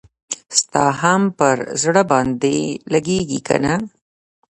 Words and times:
ستا 0.59 0.85
هم 1.01 1.21
پر 1.39 1.57
زړه 1.81 2.03
باندي 2.11 2.59
لګیږي 2.93 3.39
کنه؟ 3.47 3.73